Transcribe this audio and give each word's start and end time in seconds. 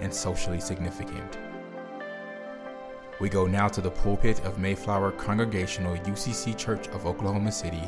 and 0.00 0.12
socially 0.12 0.60
significant. 0.60 1.38
We 3.18 3.28
go 3.28 3.46
now 3.46 3.68
to 3.68 3.80
the 3.80 3.90
pulpit 3.90 4.44
of 4.44 4.58
Mayflower 4.58 5.12
Congregational 5.12 5.96
UCC 5.96 6.56
Church 6.56 6.88
of 6.88 7.06
Oklahoma 7.06 7.50
City 7.50 7.82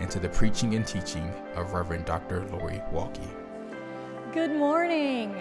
and 0.00 0.10
to 0.10 0.18
the 0.18 0.28
preaching 0.28 0.74
and 0.74 0.86
teaching 0.86 1.30
of 1.54 1.72
Reverend 1.72 2.04
Dr. 2.04 2.44
Lori 2.46 2.82
Walke. 2.92 3.26
Good 4.32 4.50
morning. 4.50 5.36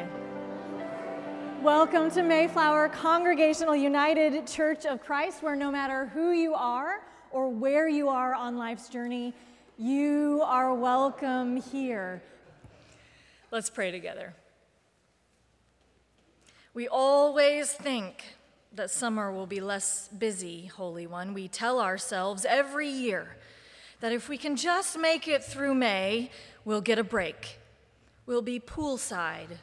Welcome 1.64 2.12
to 2.12 2.22
Mayflower 2.22 2.90
Congregational 2.90 3.76
United 3.76 4.46
Church 4.46 4.86
of 4.86 5.04
Christ, 5.04 5.42
where 5.42 5.56
no 5.56 5.72
matter 5.72 6.06
who 6.14 6.32
you 6.32 6.54
are 6.54 7.02
or 7.32 7.50
where 7.50 7.88
you 7.88 8.08
are 8.08 8.36
on 8.36 8.58
life's 8.58 8.88
journey, 8.90 9.34
you 9.80 10.42
are 10.46 10.74
welcome 10.76 11.58
here. 11.58 12.22
Let's 13.52 13.72
pray 13.72 13.90
together. 13.90 14.36
We 16.76 16.90
always 16.90 17.72
think 17.72 18.36
that 18.74 18.92
summer 18.92 19.32
will 19.32 19.46
be 19.48 19.62
less 19.62 20.10
busy, 20.10 20.66
Holy 20.66 21.08
One. 21.08 21.34
We 21.34 21.48
tell 21.48 21.80
ourselves 21.80 22.44
every 22.44 22.90
year 22.90 23.38
that 24.02 24.12
if 24.12 24.28
we 24.28 24.38
can 24.38 24.58
just 24.58 25.00
make 25.00 25.26
it 25.26 25.42
through 25.42 25.74
May, 25.74 26.30
we'll 26.66 26.82
get 26.82 27.00
a 27.00 27.04
break. 27.04 27.60
We'll 28.26 28.42
be 28.42 28.60
poolside 28.60 29.58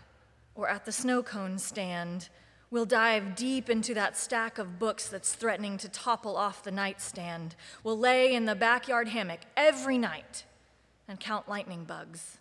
or 0.55 0.71
at 0.71 0.87
the 0.87 0.93
snow 0.93 1.23
cone 1.23 1.59
stand. 1.59 2.31
We'll 2.71 2.87
dive 2.87 3.37
deep 3.37 3.69
into 3.69 3.93
that 3.93 4.17
stack 4.17 4.57
of 4.57 4.79
books 4.79 5.07
that's 5.09 5.35
threatening 5.35 5.77
to 5.79 5.91
topple 5.91 6.39
off 6.39 6.65
the 6.65 6.71
nightstand. 6.71 7.57
We'll 7.85 7.99
lay 7.99 8.35
in 8.35 8.47
the 8.47 8.55
backyard 8.55 9.09
hammock 9.09 9.41
every 9.55 9.99
night 9.99 10.45
and 11.07 11.21
count 11.21 11.47
lightning 11.47 11.85
bugs. 11.85 12.39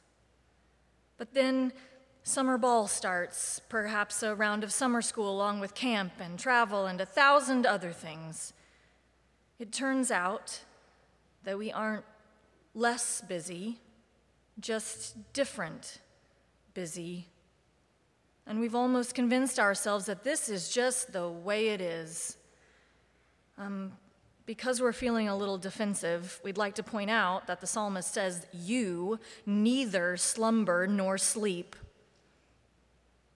But 1.18 1.34
then 1.34 1.74
Summer 2.24 2.58
ball 2.58 2.88
starts, 2.88 3.62
perhaps 3.68 4.22
a 4.22 4.36
round 4.36 4.64
of 4.64 4.72
summer 4.72 5.02
school 5.02 5.32
along 5.32 5.60
with 5.60 5.74
camp 5.74 6.14
and 6.20 6.38
travel 6.38 6.86
and 6.86 7.02
a 7.02 7.06
thousand 7.06 7.66
other 7.66 7.92
things. 7.92 8.54
It 9.58 9.72
turns 9.72 10.12
out 10.12 10.62
that 11.44 11.58
we 11.58 11.72
aren't 11.72 12.06
less 12.76 13.22
busy, 13.22 13.80
just 14.60 15.34
different 15.34 16.00
busy. 16.76 17.28
And 18.46 18.60
we've 18.60 18.76
almost 18.76 19.16
convinced 19.16 19.60
ourselves 19.60 20.06
that 20.06 20.24
this 20.24 20.48
is 20.48 20.70
just 20.70 21.14
the 21.14 21.28
way 21.28 21.70
it 21.70 21.82
is. 21.82 22.38
Um, 23.58 23.94
because 24.46 24.82
we're 24.82 24.94
feeling 24.94 25.28
a 25.28 25.36
little 25.36 25.58
defensive, 25.58 26.40
we'd 26.44 26.58
like 26.58 26.76
to 26.76 26.84
point 26.84 27.10
out 27.10 27.48
that 27.48 27.62
the 27.62 27.68
psalmist 27.68 28.14
says, 28.14 28.46
You 28.52 29.20
neither 29.46 30.18
slumber 30.18 30.88
nor 30.88 31.18
sleep. 31.18 31.76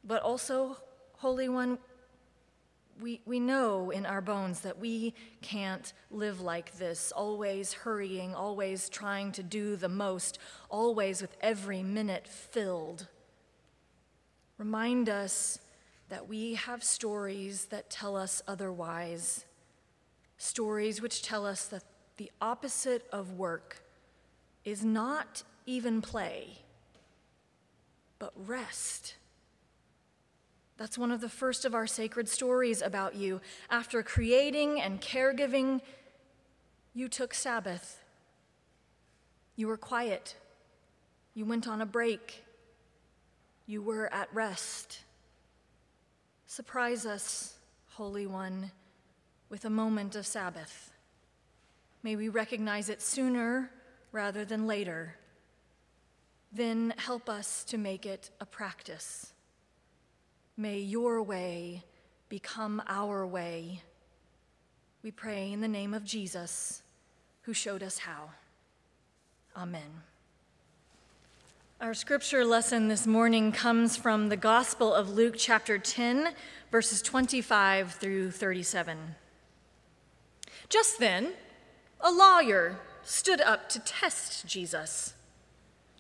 But 0.06 0.22
also, 0.22 0.78
Holy 1.18 1.50
One, 1.50 1.80
we, 3.02 3.22
we 3.26 3.40
know 3.40 3.90
in 3.90 4.06
our 4.06 4.22
bones 4.22 4.62
that 4.62 4.80
we 4.80 5.14
can't 5.42 5.92
live 6.12 6.40
like 6.40 6.78
this, 6.78 7.12
always 7.12 7.74
hurrying, 7.74 8.34
always 8.34 8.88
trying 8.88 9.32
to 9.34 9.44
do 9.44 9.76
the 9.76 9.90
most, 9.90 10.40
always 10.70 11.22
with 11.22 11.36
every 11.42 11.84
minute 11.84 12.28
filled. 12.28 13.08
Remind 14.58 15.10
us 15.10 15.60
that 16.10 16.30
we 16.30 16.54
have 16.54 16.84
stories 16.84 17.66
that 17.66 17.90
tell 17.90 18.16
us 18.16 18.42
otherwise, 18.48 19.46
stories 20.38 21.02
which 21.02 21.22
tell 21.22 21.46
us 21.46 21.66
that 21.66 21.84
the 22.18 22.32
opposite 22.40 23.06
of 23.12 23.34
work 23.34 23.82
is 24.64 24.86
not 24.86 25.44
even 25.66 26.02
play, 26.02 26.60
but 28.20 28.32
rest. 28.36 29.16
That's 30.78 30.98
one 30.98 31.12
of 31.12 31.22
the 31.22 31.30
first 31.30 31.64
of 31.64 31.74
our 31.74 31.88
sacred 31.88 32.28
stories 32.28 32.82
about 32.82 33.16
you. 33.16 33.40
After 33.70 34.04
creating 34.04 34.82
and 34.82 35.00
caregiving, 35.00 35.82
you 36.94 37.08
took 37.08 37.34
Sabbath. 37.34 38.04
You 39.56 39.68
were 39.68 39.78
quiet. 39.78 40.36
You 41.34 41.46
went 41.46 41.68
on 41.68 41.82
a 41.82 41.86
break. 41.86 42.44
You 43.66 43.82
were 43.82 44.14
at 44.14 44.34
rest. 44.34 45.00
Surprise 46.46 47.06
us, 47.06 47.58
Holy 47.92 48.28
One, 48.28 48.72
with 49.50 49.66
a 49.66 49.70
moment 49.70 50.16
of 50.16 50.28
Sabbath. 50.28 50.92
May 52.04 52.16
we 52.16 52.30
recognize 52.30 52.90
it 52.90 53.02
sooner 53.02 53.72
rather 54.12 54.46
than 54.46 54.68
later. 54.68 55.16
Then 56.52 56.94
help 56.98 57.30
us 57.30 57.64
to 57.66 57.78
make 57.78 58.06
it 58.06 58.30
a 58.40 58.46
practice. 58.46 59.34
May 60.58 60.80
your 60.80 61.22
way 61.22 61.84
become 62.30 62.82
our 62.88 63.28
way. 63.28 63.82
We 65.04 65.12
pray 65.12 65.52
in 65.52 65.60
the 65.60 65.68
name 65.68 65.94
of 65.94 66.06
Jesus, 66.06 66.82
who 67.42 67.54
showed 67.54 67.84
us 67.84 68.00
how. 68.00 68.30
Amen. 69.58 70.02
Our 71.82 71.94
scripture 71.94 72.46
lesson 72.46 72.88
this 72.88 73.06
morning 73.06 73.52
comes 73.52 73.98
from 73.98 74.30
the 74.30 74.38
Gospel 74.38 74.94
of 74.94 75.10
Luke, 75.10 75.36
chapter 75.38 75.78
10, 75.78 76.34
verses 76.72 77.02
25 77.02 77.92
through 77.92 78.32
37. 78.32 78.98
Just 80.70 81.00
then, 81.00 81.34
a 82.00 82.12
lawyer 82.12 82.80
stood 83.04 83.42
up 83.42 83.68
to 83.70 83.80
test 83.80 84.48
Jesus. 84.48 85.16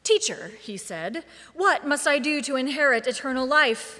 Teacher, 0.03 0.53
he 0.61 0.77
said, 0.77 1.25
what 1.53 1.85
must 1.85 2.07
I 2.07 2.19
do 2.19 2.41
to 2.43 2.55
inherit 2.55 3.05
eternal 3.05 3.45
life? 3.45 3.99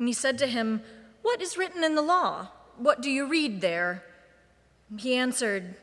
And 0.00 0.08
he 0.08 0.14
said 0.14 0.38
to 0.38 0.46
him, 0.46 0.82
What 1.20 1.42
is 1.42 1.58
written 1.58 1.84
in 1.84 1.94
the 1.94 2.02
law? 2.02 2.48
What 2.78 3.02
do 3.02 3.10
you 3.10 3.28
read 3.28 3.60
there? 3.60 4.02
He 4.96 5.14
answered, 5.14 5.74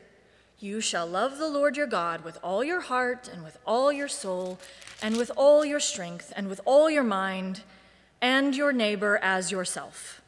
You 0.58 0.80
shall 0.80 1.06
love 1.06 1.38
the 1.38 1.48
Lord 1.48 1.76
your 1.76 1.86
God 1.86 2.24
with 2.24 2.36
all 2.42 2.64
your 2.64 2.80
heart 2.80 3.30
and 3.32 3.44
with 3.44 3.58
all 3.64 3.92
your 3.92 4.08
soul 4.08 4.58
and 5.00 5.16
with 5.16 5.30
all 5.36 5.64
your 5.64 5.78
strength 5.78 6.32
and 6.34 6.48
with 6.48 6.60
all 6.64 6.90
your 6.90 7.04
mind, 7.04 7.62
and 8.20 8.56
your 8.56 8.72
neighbor 8.72 9.20
as 9.22 9.52
yourself. 9.52 10.20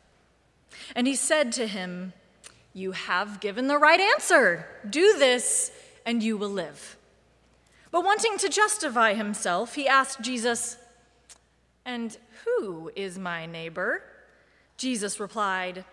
And 0.94 1.08
he 1.08 1.16
said 1.16 1.50
to 1.54 1.66
him, 1.66 2.12
You 2.72 2.92
have 2.92 3.40
given 3.40 3.66
the 3.66 3.78
right 3.78 3.98
answer. 3.98 4.68
Do 4.88 5.18
this, 5.18 5.72
and 6.06 6.22
you 6.22 6.36
will 6.36 6.50
live. 6.50 6.96
But 7.90 8.04
wanting 8.04 8.38
to 8.38 8.48
justify 8.48 9.14
himself, 9.14 9.74
he 9.74 9.88
asked 9.88 10.20
Jesus, 10.20 10.76
And 11.84 12.16
who 12.44 12.90
is 12.94 13.18
my 13.18 13.46
neighbor? 13.46 14.02
Jesus 14.76 15.20
replied, 15.20 15.84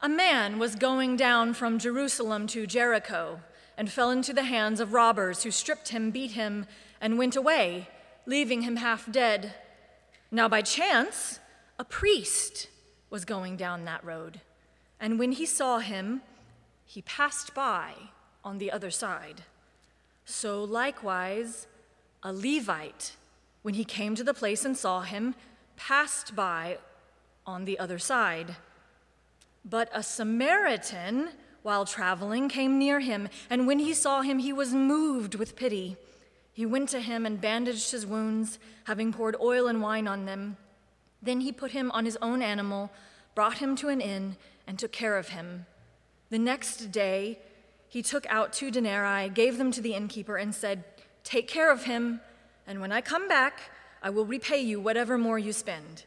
A 0.00 0.08
man 0.08 0.58
was 0.58 0.74
going 0.74 1.16
down 1.16 1.54
from 1.54 1.78
Jerusalem 1.78 2.46
to 2.48 2.66
Jericho 2.66 3.40
and 3.76 3.90
fell 3.90 4.10
into 4.10 4.32
the 4.32 4.44
hands 4.44 4.80
of 4.80 4.92
robbers 4.92 5.42
who 5.42 5.50
stripped 5.50 5.88
him, 5.88 6.10
beat 6.10 6.32
him, 6.32 6.66
and 7.00 7.18
went 7.18 7.36
away, 7.36 7.88
leaving 8.26 8.62
him 8.62 8.76
half 8.76 9.10
dead. 9.10 9.54
Now, 10.30 10.48
by 10.48 10.62
chance, 10.62 11.40
a 11.78 11.84
priest 11.84 12.68
was 13.10 13.24
going 13.24 13.56
down 13.56 13.84
that 13.84 14.04
road, 14.04 14.40
and 15.00 15.18
when 15.18 15.32
he 15.32 15.46
saw 15.46 15.78
him, 15.78 16.22
he 16.84 17.02
passed 17.02 17.54
by 17.54 17.94
on 18.44 18.58
the 18.58 18.70
other 18.70 18.90
side. 18.90 19.42
So, 20.24 20.62
likewise, 20.62 21.66
a 22.22 22.32
Levite 22.32 23.16
when 23.62 23.74
he 23.74 23.84
came 23.84 24.14
to 24.14 24.24
the 24.24 24.34
place 24.34 24.64
and 24.64 24.76
saw 24.76 25.02
him, 25.02 25.34
passed 25.76 26.34
by 26.34 26.78
on 27.46 27.64
the 27.64 27.78
other 27.78 27.98
side. 27.98 28.56
But 29.64 29.88
a 29.92 30.02
Samaritan, 30.02 31.30
while 31.62 31.84
traveling, 31.84 32.48
came 32.48 32.78
near 32.78 33.00
him, 33.00 33.28
and 33.48 33.66
when 33.66 33.78
he 33.78 33.94
saw 33.94 34.22
him, 34.22 34.40
he 34.40 34.52
was 34.52 34.74
moved 34.74 35.34
with 35.36 35.56
pity. 35.56 35.96
He 36.52 36.66
went 36.66 36.88
to 36.90 37.00
him 37.00 37.24
and 37.24 37.40
bandaged 37.40 37.92
his 37.92 38.04
wounds, 38.04 38.58
having 38.84 39.12
poured 39.12 39.36
oil 39.40 39.68
and 39.68 39.80
wine 39.80 40.06
on 40.06 40.26
them. 40.26 40.56
Then 41.22 41.40
he 41.40 41.52
put 41.52 41.70
him 41.70 41.90
on 41.92 42.04
his 42.04 42.18
own 42.20 42.42
animal, 42.42 42.90
brought 43.34 43.58
him 43.58 43.76
to 43.76 43.88
an 43.88 44.00
inn, 44.00 44.36
and 44.66 44.78
took 44.78 44.92
care 44.92 45.16
of 45.16 45.28
him. 45.28 45.66
The 46.30 46.38
next 46.38 46.90
day, 46.90 47.38
he 47.88 48.02
took 48.02 48.26
out 48.26 48.52
two 48.52 48.70
denarii, 48.70 49.28
gave 49.28 49.58
them 49.58 49.70
to 49.72 49.80
the 49.80 49.94
innkeeper, 49.94 50.36
and 50.36 50.54
said, 50.54 50.84
Take 51.24 51.46
care 51.46 51.70
of 51.70 51.84
him, 51.84 52.20
and 52.66 52.80
when 52.80 52.92
I 52.92 53.00
come 53.00 53.28
back, 53.28 53.70
I 54.02 54.10
will 54.10 54.26
repay 54.26 54.60
you 54.60 54.80
whatever 54.80 55.18
more 55.18 55.38
you 55.38 55.52
spend. 55.52 56.04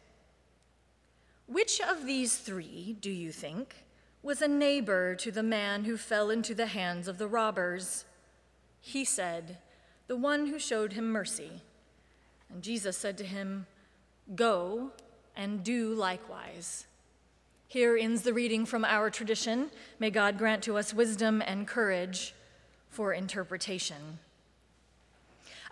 Which 1.48 1.80
of 1.80 2.06
these 2.06 2.38
three, 2.38 2.98
do 3.00 3.12
you 3.12 3.32
think, 3.32 3.86
was 4.24 4.42
a 4.42 4.48
neighbor 4.48 5.16
to 5.16 5.32
the 5.32 5.44
man 5.44 5.84
who 5.84 5.98
fell 5.98 6.30
into 6.30 6.56
the 6.56 6.66
hands 6.68 7.08
of 7.08 7.18
the 7.18 7.28
robbers? 7.28 8.06
He 8.82 9.06
said, 9.06 9.60
The 10.08 10.18
one 10.18 10.48
who 10.48 10.58
showed 10.58 10.94
him 10.94 11.12
mercy. 11.12 11.62
And 12.52 12.64
Jesus 12.64 12.98
said 12.98 13.18
to 13.20 13.24
him, 13.24 13.68
Go 14.34 14.92
and 15.36 15.64
do 15.64 15.94
likewise. 15.94 16.88
Here 17.68 17.98
ends 17.98 18.22
the 18.22 18.34
reading 18.34 18.66
from 18.66 18.86
our 18.86 19.10
tradition. 19.10 19.70
May 20.00 20.10
God 20.10 20.38
grant 20.38 20.64
to 20.64 20.78
us 20.78 20.94
wisdom 20.94 21.44
and 21.46 21.68
courage 21.68 22.34
for 22.90 23.14
interpretation. 23.14 24.20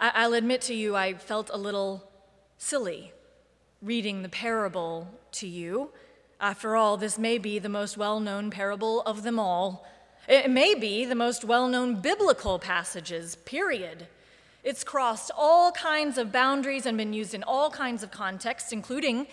I- 0.04 0.28
will 0.28 0.34
admit 0.34 0.60
to 0.64 0.74
you, 0.74 0.96
I 0.98 1.14
felt 1.14 1.50
a 1.54 1.58
little 1.58 2.12
silly 2.58 3.14
reading 3.82 4.22
the 4.22 4.30
parable 4.30 5.08
to 5.34 5.48
you. 5.48 5.92
After 6.42 6.76
all, 6.76 6.98
this 6.98 7.18
may 7.18 7.38
be 7.38 7.58
the 7.58 7.70
most 7.70 7.96
well 7.96 8.20
known 8.20 8.50
parable 8.50 9.02
of 9.02 9.24
them 9.24 9.40
all. 9.40 9.86
It 10.28 10.50
may 10.50 10.76
be 10.76 11.06
the 11.06 11.16
most 11.16 11.46
well 11.46 11.70
known 11.70 12.02
biblical 12.02 12.60
passages, 12.60 13.36
period. 13.36 14.08
It's 14.62 14.84
crossed 14.84 15.32
all 15.38 15.72
kinds 15.72 16.18
of 16.18 16.34
boundaries 16.34 16.86
and 16.86 16.98
been 16.98 17.14
used 17.14 17.34
in 17.34 17.44
all 17.44 17.70
kinds 17.70 18.04
of 18.04 18.12
contexts, 18.12 18.74
including 18.74 19.28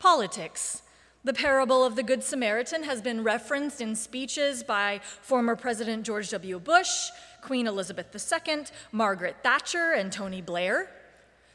politics. 0.00 0.82
The 1.24 1.34
parable 1.34 1.84
of 1.84 1.96
the 1.96 2.04
Good 2.04 2.22
Samaritan 2.22 2.84
has 2.84 3.00
been 3.00 3.24
referenced 3.24 3.80
in 3.80 3.96
speeches 3.96 4.62
by 4.62 5.00
former 5.02 5.56
President 5.56 6.04
George 6.04 6.30
W. 6.30 6.60
Bush, 6.60 7.10
Queen 7.40 7.66
Elizabeth 7.66 8.14
II, 8.14 8.64
Margaret 8.92 9.36
Thatcher, 9.42 9.92
and 9.92 10.12
Tony 10.12 10.40
Blair. 10.40 10.90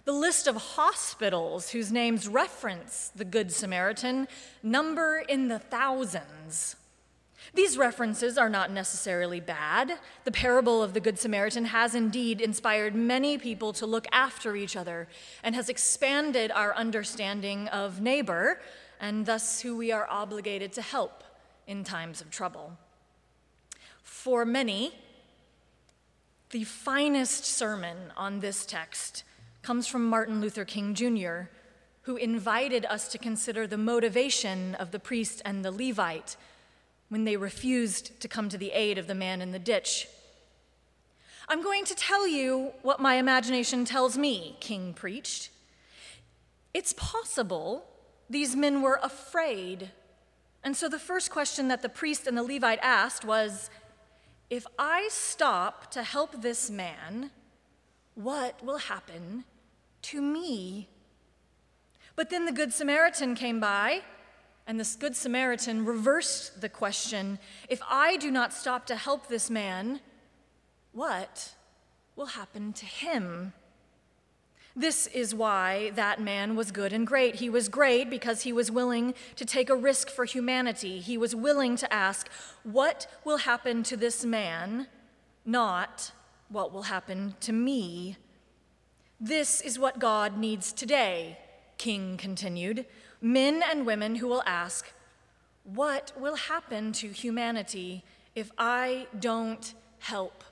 The 0.05 0.11
list 0.11 0.47
of 0.47 0.55
hospitals 0.55 1.71
whose 1.71 1.91
names 1.91 2.27
reference 2.27 3.11
the 3.15 3.25
Good 3.25 3.51
Samaritan 3.51 4.27
number 4.63 5.19
in 5.19 5.47
the 5.47 5.59
thousands. 5.59 6.75
These 7.53 7.77
references 7.77 8.37
are 8.37 8.49
not 8.49 8.71
necessarily 8.71 9.39
bad. 9.39 9.99
The 10.23 10.31
parable 10.31 10.81
of 10.81 10.93
the 10.93 10.99
Good 10.99 11.19
Samaritan 11.19 11.65
has 11.65 11.95
indeed 11.95 12.39
inspired 12.39 12.95
many 12.95 13.37
people 13.37 13.73
to 13.73 13.85
look 13.85 14.07
after 14.11 14.55
each 14.55 14.75
other 14.75 15.07
and 15.43 15.53
has 15.55 15.67
expanded 15.67 16.51
our 16.51 16.73
understanding 16.75 17.67
of 17.67 17.99
neighbor 17.99 18.61
and 18.99 19.25
thus 19.25 19.61
who 19.61 19.75
we 19.75 19.91
are 19.91 20.07
obligated 20.09 20.71
to 20.73 20.81
help 20.81 21.23
in 21.67 21.83
times 21.83 22.21
of 22.21 22.29
trouble. 22.29 22.77
For 24.03 24.45
many, 24.45 24.93
the 26.51 26.63
finest 26.65 27.45
sermon 27.45 27.97
on 28.17 28.41
this 28.41 28.65
text 28.65 29.23
comes 29.61 29.87
from 29.87 30.09
Martin 30.09 30.41
Luther 30.41 30.65
King 30.65 30.93
Jr., 30.93 31.43
who 32.03 32.17
invited 32.17 32.85
us 32.85 33.07
to 33.09 33.17
consider 33.17 33.65
the 33.65 33.77
motivation 33.77 34.75
of 34.75 34.91
the 34.91 34.99
priest 34.99 35.41
and 35.45 35.63
the 35.63 35.71
Levite 35.71 36.35
when 37.07 37.23
they 37.23 37.37
refused 37.37 38.19
to 38.19 38.27
come 38.27 38.49
to 38.49 38.57
the 38.57 38.71
aid 38.71 38.97
of 38.97 39.07
the 39.07 39.15
man 39.15 39.41
in 39.41 39.51
the 39.51 39.59
ditch. 39.59 40.07
I'm 41.47 41.63
going 41.63 41.85
to 41.85 41.95
tell 41.95 42.27
you 42.27 42.73
what 42.81 42.99
my 42.99 43.15
imagination 43.15 43.85
tells 43.85 44.17
me, 44.17 44.57
King 44.59 44.93
preached. 44.93 45.51
It's 46.73 46.93
possible 46.93 47.85
these 48.29 48.55
men 48.55 48.81
were 48.81 48.99
afraid. 49.01 49.91
And 50.63 50.75
so 50.75 50.89
the 50.89 50.99
first 50.99 51.31
question 51.31 51.69
that 51.69 51.81
the 51.81 51.89
priest 51.89 52.27
and 52.27 52.37
the 52.37 52.43
Levite 52.43 52.79
asked 52.81 53.23
was 53.23 53.69
If 54.51 54.67
I 54.77 55.07
stop 55.09 55.91
to 55.91 56.03
help 56.03 56.41
this 56.41 56.69
man, 56.69 57.31
what 58.15 58.61
will 58.61 58.79
happen 58.79 59.45
to 60.01 60.21
me? 60.21 60.89
But 62.17 62.29
then 62.29 62.45
the 62.45 62.51
Good 62.51 62.73
Samaritan 62.73 63.33
came 63.33 63.61
by, 63.61 64.01
and 64.67 64.77
this 64.77 64.97
Good 64.97 65.15
Samaritan 65.15 65.85
reversed 65.85 66.59
the 66.59 66.67
question 66.67 67.39
If 67.69 67.81
I 67.89 68.17
do 68.17 68.29
not 68.29 68.51
stop 68.51 68.85
to 68.87 68.97
help 68.97 69.27
this 69.27 69.49
man, 69.49 70.01
what 70.91 71.53
will 72.17 72.25
happen 72.25 72.73
to 72.73 72.85
him? 72.85 73.53
This 74.75 75.07
is 75.07 75.35
why 75.35 75.91
that 75.95 76.21
man 76.21 76.55
was 76.55 76.71
good 76.71 76.93
and 76.93 77.05
great. 77.05 77.35
He 77.35 77.49
was 77.49 77.67
great 77.67 78.09
because 78.09 78.43
he 78.43 78.53
was 78.53 78.71
willing 78.71 79.13
to 79.35 79.45
take 79.45 79.69
a 79.69 79.75
risk 79.75 80.09
for 80.09 80.23
humanity. 80.23 80.99
He 80.99 81.17
was 81.17 81.35
willing 81.35 81.75
to 81.77 81.93
ask, 81.93 82.29
What 82.63 83.07
will 83.25 83.37
happen 83.37 83.83
to 83.83 83.97
this 83.97 84.23
man? 84.23 84.87
Not, 85.45 86.11
What 86.47 86.71
will 86.71 86.83
happen 86.83 87.35
to 87.41 87.51
me? 87.51 88.17
This 89.19 89.61
is 89.61 89.77
what 89.77 89.99
God 89.99 90.37
needs 90.37 90.71
today, 90.71 91.37
King 91.77 92.15
continued. 92.17 92.85
Men 93.21 93.61
and 93.61 93.85
women 93.85 94.15
who 94.15 94.27
will 94.27 94.43
ask, 94.45 94.91
What 95.65 96.13
will 96.17 96.35
happen 96.35 96.93
to 96.93 97.09
humanity 97.09 98.05
if 98.35 98.51
I 98.57 99.07
don't 99.19 99.73
help? 99.99 100.45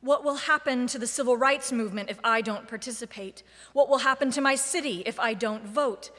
What 0.00 0.22
will 0.24 0.36
happen 0.36 0.86
to 0.88 0.98
the 0.98 1.06
civil 1.06 1.36
rights 1.36 1.72
movement 1.72 2.10
if 2.10 2.20
I 2.22 2.40
don't 2.40 2.68
participate? 2.68 3.42
What 3.72 3.88
will 3.88 3.98
happen 3.98 4.30
to 4.32 4.40
my 4.40 4.54
city 4.54 5.02
if 5.06 5.18
I 5.18 5.34
don't 5.34 5.64
vote? 5.64 6.10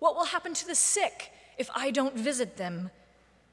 What 0.00 0.16
will 0.16 0.26
happen 0.26 0.54
to 0.54 0.66
the 0.66 0.74
sick 0.74 1.30
if 1.56 1.70
I 1.74 1.90
don't 1.90 2.16
visit 2.16 2.56
them? 2.56 2.90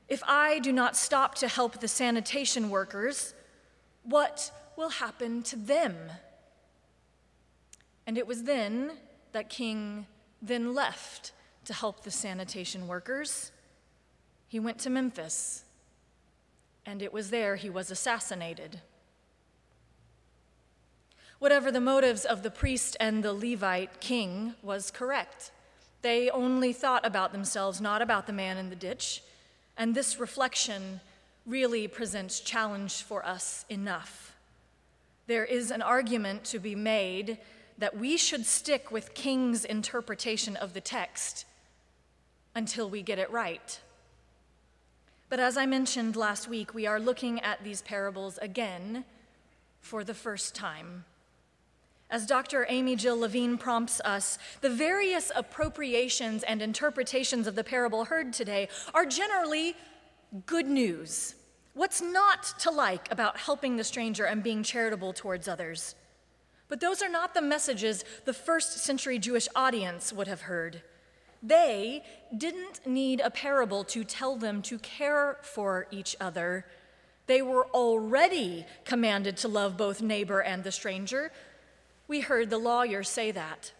If 0.07 0.23
I 0.27 0.59
do 0.59 0.71
not 0.71 0.95
stop 0.95 1.35
to 1.35 1.47
help 1.47 1.79
the 1.79 1.87
sanitation 1.87 2.69
workers, 2.69 3.33
what 4.03 4.51
will 4.75 4.89
happen 4.89 5.43
to 5.43 5.55
them? 5.55 5.95
And 8.07 8.17
it 8.17 8.27
was 8.27 8.43
then 8.43 8.91
that 9.31 9.49
King 9.49 10.05
then 10.41 10.73
left 10.73 11.31
to 11.65 11.73
help 11.73 12.03
the 12.03 12.11
sanitation 12.11 12.87
workers. 12.87 13.51
He 14.47 14.59
went 14.59 14.77
to 14.79 14.89
Memphis, 14.89 15.63
and 16.85 17.01
it 17.01 17.11
was 17.11 17.31
there 17.31 17.55
he 17.55 17.69
was 17.69 17.89
assassinated. 17.89 18.81
Whatever 21.39 21.71
the 21.71 21.81
motives 21.81 22.25
of 22.25 22.43
the 22.43 22.51
priest 22.51 22.95
and 22.99 23.23
the 23.23 23.33
Levite 23.33 23.99
king 23.99 24.55
was 24.61 24.89
correct. 24.89 25.51
They 26.01 26.29
only 26.29 26.71
thought 26.71 27.05
about 27.05 27.31
themselves, 27.31 27.81
not 27.81 28.01
about 28.01 28.27
the 28.27 28.33
man 28.33 28.57
in 28.57 28.69
the 28.69 28.75
ditch. 28.75 29.21
And 29.77 29.93
this 29.93 30.19
reflection 30.19 31.01
really 31.45 31.87
presents 31.87 32.39
challenge 32.39 33.03
for 33.03 33.25
us 33.25 33.65
enough. 33.69 34.35
There 35.27 35.45
is 35.45 35.71
an 35.71 35.81
argument 35.81 36.43
to 36.45 36.59
be 36.59 36.75
made 36.75 37.37
that 37.77 37.97
we 37.97 38.15
should 38.17 38.45
stick 38.45 38.91
with 38.91 39.13
King's 39.13 39.65
interpretation 39.65 40.55
of 40.55 40.73
the 40.73 40.81
text 40.81 41.45
until 42.55 42.89
we 42.89 43.01
get 43.01 43.19
it 43.19 43.29
right. 43.31 43.79
But 45.27 45.39
as 45.39 45.57
I 45.57 45.65
mentioned 45.65 46.15
last 46.15 46.47
week, 46.47 46.73
we 46.73 46.85
are 46.85 46.99
looking 46.99 47.41
at 47.41 47.63
these 47.63 47.81
parables 47.81 48.37
again 48.41 49.03
for 49.81 50.03
the 50.03 50.13
first 50.13 50.55
time. 50.55 51.03
As 52.09 52.27
Dr. 52.27 52.67
Amy 52.69 52.95
Jill 52.95 53.19
Levine 53.19 53.57
prompts 53.57 53.99
us, 54.01 54.37
the 54.61 54.69
various 54.69 55.31
appropriations 55.35 56.43
and 56.43 56.61
interpretations 56.61 57.47
of 57.47 57.55
the 57.55 57.63
parable 57.63 58.05
heard 58.05 58.31
today 58.31 58.69
are 58.93 59.05
generally 59.05 59.75
good 60.45 60.67
news. 60.67 61.35
What's 61.73 62.01
not 62.01 62.53
to 62.59 62.71
like 62.71 63.11
about 63.11 63.37
helping 63.37 63.75
the 63.75 63.83
stranger 63.83 64.25
and 64.25 64.43
being 64.43 64.63
charitable 64.63 65.13
towards 65.13 65.47
others? 65.47 65.95
But 66.67 66.79
those 66.79 67.01
are 67.01 67.09
not 67.09 67.33
the 67.33 67.41
messages 67.41 68.05
the 68.25 68.33
first 68.33 68.79
century 68.79 69.19
Jewish 69.19 69.47
audience 69.55 70.13
would 70.13 70.27
have 70.27 70.41
heard. 70.41 70.83
They 71.41 72.03
didn't 72.35 72.85
need 72.87 73.19
a 73.19 73.29
parable 73.29 73.83
to 73.85 74.03
tell 74.03 74.35
them 74.35 74.61
to 74.63 74.79
care 74.79 75.37
for 75.41 75.87
each 75.91 76.15
other. 76.19 76.65
They 77.27 77.41
were 77.41 77.67
already 77.67 78.65
commanded 78.83 79.37
to 79.37 79.47
love 79.47 79.75
both 79.75 80.01
neighbor 80.01 80.41
and 80.41 80.63
the 80.63 80.71
stranger, 80.71 81.31
we 82.07 82.21
heard 82.21 82.49
the 82.49 82.57
lawyer 82.57 83.03
say 83.03 83.31
that. 83.31 83.71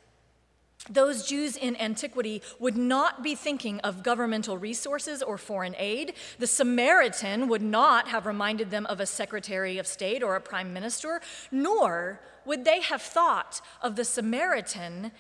Those 0.90 1.26
Jews 1.28 1.58
in 1.58 1.76
antiquity 1.78 2.44
would 2.60 2.78
not 2.78 3.24
be 3.24 3.34
thinking 3.34 3.80
of 3.80 4.04
governmental 4.04 4.58
resources 4.58 5.24
or 5.24 5.38
foreign 5.38 5.76
aid. 5.80 6.14
The 6.38 6.46
Samaritan 6.46 7.48
would 7.48 7.64
not 7.64 8.10
have 8.10 8.28
reminded 8.28 8.70
them 8.70 8.86
of 8.86 9.00
a 9.00 9.08
secretary 9.08 9.80
of 9.80 9.88
state 9.88 10.22
or 10.22 10.36
a 10.36 10.42
prime 10.42 10.74
minister, 10.74 11.22
nor 11.52 12.22
would 12.46 12.66
they 12.66 12.82
have 12.82 13.02
thought 13.02 13.62
of 13.82 13.96
the 13.96 14.06
Samaritan 14.06 15.12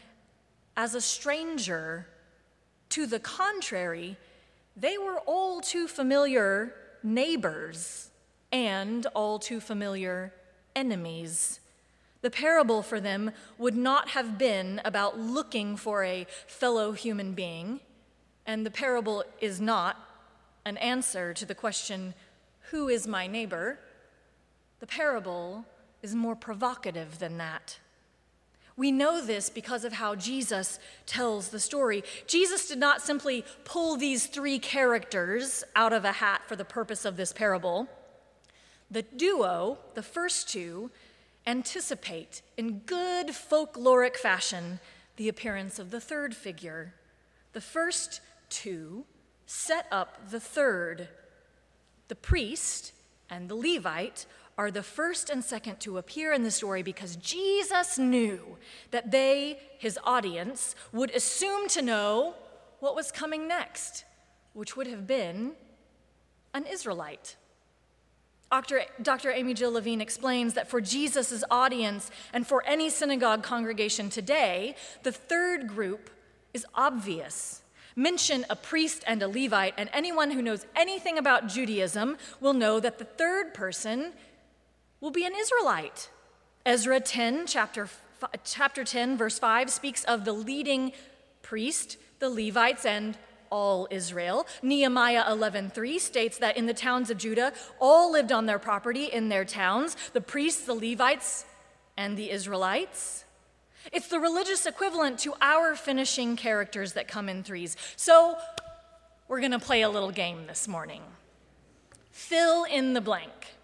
as 0.77 0.93
a 0.93 1.01
stranger. 1.01 2.07
To 2.89 3.07
the 3.07 3.19
contrary, 3.19 4.17
they 4.77 4.99
were 4.99 5.19
all 5.25 5.61
too 5.61 5.87
familiar 5.87 6.75
neighbors 7.01 8.11
and 8.51 9.07
all 9.15 9.39
too 9.39 9.59
familiar 9.59 10.31
enemies. 10.75 11.59
The 12.25 12.31
parable 12.31 12.81
for 12.81 12.99
them 12.99 13.29
would 13.59 13.75
not 13.75 14.09
have 14.09 14.39
been 14.39 14.81
about 14.83 15.19
looking 15.19 15.77
for 15.77 16.03
a 16.03 16.25
fellow 16.47 16.93
human 16.93 17.33
being, 17.33 17.81
and 18.47 18.65
the 18.65 18.71
parable 18.71 19.23
is 19.41 19.61
not 19.61 19.97
an 20.65 20.77
answer 20.77 21.35
to 21.35 21.45
the 21.45 21.53
question, 21.53 22.15
Who 22.71 22.89
is 22.89 23.05
my 23.05 23.27
neighbor? 23.27 23.77
The 24.79 24.87
parable 24.87 25.65
is 26.01 26.15
more 26.15 26.35
provocative 26.35 27.19
than 27.19 27.37
that. 27.37 27.77
We 28.75 28.91
know 28.91 29.23
this 29.23 29.51
because 29.51 29.85
of 29.85 29.93
how 29.93 30.15
Jesus 30.15 30.79
tells 31.05 31.49
the 31.49 31.59
story. 31.59 32.03
Jesus 32.25 32.67
did 32.67 32.79
not 32.79 33.03
simply 33.03 33.45
pull 33.65 33.97
these 33.97 34.25
three 34.25 34.57
characters 34.57 35.63
out 35.75 35.93
of 35.93 36.05
a 36.05 36.13
hat 36.13 36.41
for 36.47 36.55
the 36.55 36.65
purpose 36.65 37.05
of 37.05 37.17
this 37.17 37.31
parable. 37.31 37.87
The 38.89 39.03
duo, 39.03 39.77
the 39.93 40.01
first 40.01 40.49
two, 40.49 40.89
anticipate 41.47 42.41
in 42.57 42.79
good 42.79 43.27
folkloric 43.27 44.15
fashion 44.15 44.79
the 45.17 45.29
appearance 45.29 45.79
of 45.79 45.91
the 45.91 45.99
third 45.99 46.35
figure. 46.35 46.93
The 47.53 47.61
first 47.61 48.21
two 48.49 49.05
set 49.45 49.87
up 49.91 50.29
the 50.29 50.39
third. 50.39 51.07
The 52.07 52.15
priest 52.15 52.93
and 53.29 53.49
the 53.49 53.55
Levite 53.55 54.25
are 54.57 54.71
the 54.71 54.83
first 54.83 55.29
and 55.29 55.43
second 55.43 55.79
to 55.81 55.97
appear 55.97 56.31
in 56.31 56.43
the 56.43 56.51
story 56.51 56.81
because 56.81 57.17
Jesus 57.17 57.97
knew 57.97 58.57
that 58.91 59.11
they, 59.11 59.59
his 59.77 59.99
audience, 60.03 60.75
would 60.93 61.11
assume 61.11 61.67
to 61.69 61.81
know 61.81 62.35
what 62.79 62.95
was 62.95 63.11
coming 63.11 63.47
next, 63.47 64.05
which 64.53 64.77
would 64.77 64.87
have 64.87 65.05
been 65.05 65.51
an 66.53 66.65
Israelite. 66.65 67.35
Dr. 69.01 69.31
Amy 69.31 69.53
Jill 69.53 69.71
Levine 69.71 70.01
explains 70.01 70.53
that 70.53 70.69
for 70.69 70.79
Jesus' 70.81 71.43
audience 71.51 72.09
and 72.33 72.47
for 72.47 72.63
any 72.65 72.89
synagogue 72.89 73.43
congregation 73.43 74.09
today, 74.09 74.75
the 75.03 75.11
third 75.11 75.67
group 75.67 76.09
is 76.53 76.65
obvious. 76.73 77.61
Mention 77.95 78.45
a 78.49 78.55
priest 78.55 79.03
and 79.07 79.21
a 79.21 79.27
Levite, 79.27 79.73
and 79.77 79.89
anyone 79.93 80.31
who 80.31 80.41
knows 80.41 80.65
anything 80.75 81.17
about 81.17 81.47
Judaism 81.47 82.17
will 82.39 82.53
know 82.53 82.79
that 82.79 82.97
the 82.97 83.05
third 83.05 83.53
person 83.53 84.13
will 85.01 85.11
be 85.11 85.25
an 85.25 85.33
Israelite. 85.35 86.09
Ezra 86.65 86.99
10, 86.99 87.47
chapter, 87.47 87.87
chapter 88.43 88.83
10, 88.83 89.17
verse 89.17 89.37
5, 89.39 89.69
speaks 89.69 90.03
of 90.05 90.25
the 90.25 90.33
leading 90.33 90.91
priest, 91.41 91.97
the 92.19 92.29
Levites, 92.29 92.85
and 92.85 93.17
all 93.55 93.87
Israel. 93.89 94.45
Nehemiah 94.61 95.23
11:3 95.29 95.97
states 95.97 96.37
that 96.39 96.57
in 96.57 96.65
the 96.65 96.73
towns 96.73 97.09
of 97.09 97.17
Judah 97.17 97.53
all 97.79 98.11
lived 98.11 98.33
on 98.33 98.47
their 98.47 98.59
property 98.59 99.05
in 99.05 99.29
their 99.29 99.45
towns, 99.45 99.95
the 100.11 100.19
priests, 100.19 100.65
the 100.65 100.75
Levites, 100.75 101.45
and 101.95 102.17
the 102.17 102.31
Israelites. 102.31 103.23
It's 103.93 104.09
the 104.09 104.19
religious 104.19 104.65
equivalent 104.65 105.19
to 105.19 105.35
our 105.39 105.75
finishing 105.77 106.35
characters 106.35 106.93
that 106.93 107.07
come 107.07 107.29
in 107.29 107.43
threes. 107.43 107.77
So, 107.95 108.37
we're 109.29 109.39
going 109.39 109.59
to 109.59 109.65
play 109.69 109.81
a 109.83 109.89
little 109.89 110.11
game 110.11 110.47
this 110.47 110.67
morning. 110.67 111.03
Fill 112.11 112.65
in 112.65 112.93
the 112.93 113.01
blank. 113.01 113.55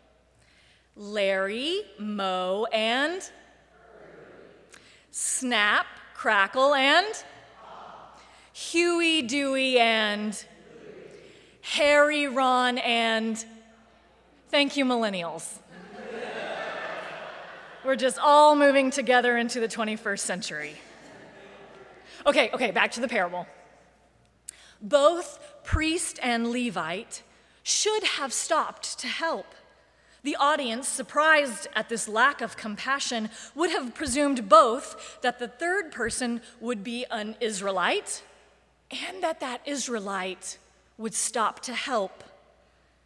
Larry, 0.96 1.82
Moe, 2.00 2.66
and 2.72 3.22
Snap, 5.12 5.88
Crackle, 6.14 6.74
and 6.76 7.24
Huey, 8.70 9.24
Dewey, 9.24 9.80
and 9.80 10.46
Harry, 11.62 12.28
Ron, 12.28 12.78
and 12.78 13.44
thank 14.50 14.78
you, 14.78 14.86
millennials. 14.86 15.58
We're 17.84 17.96
just 17.96 18.20
all 18.20 18.56
moving 18.56 18.92
together 18.92 19.36
into 19.36 19.60
the 19.60 19.68
21st 19.68 20.20
century. 20.20 20.76
Okay, 22.28 22.52
okay, 22.54 22.70
back 22.70 22.92
to 22.92 23.02
the 23.02 23.08
parable. 23.08 23.48
Both 24.80 25.40
priest 25.64 26.20
and 26.22 26.52
Levite 26.52 27.24
should 27.64 28.04
have 28.04 28.32
stopped 28.32 29.00
to 29.00 29.08
help. 29.08 29.56
The 30.22 30.36
audience, 30.36 30.88
surprised 30.88 31.68
at 31.76 31.90
this 31.90 32.08
lack 32.08 32.42
of 32.42 32.58
compassion, 32.58 33.32
would 33.56 33.72
have 33.72 33.96
presumed 33.96 34.48
both 34.48 35.18
that 35.24 35.40
the 35.40 35.48
third 35.48 35.92
person 35.92 36.42
would 36.60 36.84
be 36.84 37.06
an 37.10 37.36
Israelite 37.42 38.22
and 38.92 39.24
that 39.24 39.40
that 39.40 39.62
Israelite 39.66 40.58
would 40.98 41.14
stop 41.14 41.62
to 41.62 41.74
help. 41.74 42.24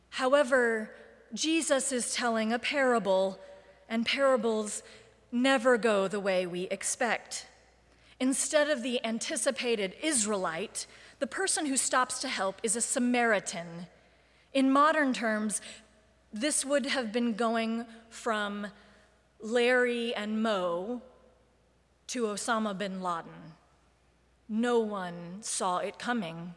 However, 0.10 0.92
Jesus 1.34 1.92
is 1.92 2.14
telling 2.14 2.54
a 2.54 2.60
parable, 2.60 3.40
and 3.90 4.06
parables 4.06 4.84
never 5.32 5.78
go 5.78 6.08
the 6.08 6.20
way 6.20 6.46
we 6.46 6.64
expect. 6.64 7.46
Instead 8.20 8.70
of 8.70 8.82
the 8.82 9.04
anticipated 9.06 9.96
Israelite, 10.02 10.88
the 11.20 11.28
person 11.28 11.66
who 11.66 11.78
stops 11.78 12.20
to 12.20 12.28
help 12.28 12.60
is 12.64 12.76
a 12.76 12.82
Samaritan. 12.82 13.88
In 14.54 14.72
modern 14.72 15.14
terms, 15.14 15.62
this 16.32 16.66
would 16.66 16.86
have 16.86 17.12
been 17.12 17.34
going 17.34 17.86
from 18.10 18.68
Larry 19.42 20.14
and 20.16 20.42
Moe 20.42 21.02
to 22.08 22.24
Osama 22.24 22.78
bin 22.78 23.02
Laden. 23.02 23.55
No 24.48 24.80
one 24.80 25.42
saw 25.42 25.80
it 25.80 25.98
coming. 25.98 26.54